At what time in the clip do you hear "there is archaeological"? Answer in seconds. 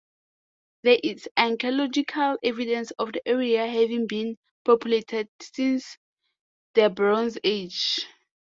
0.81-2.39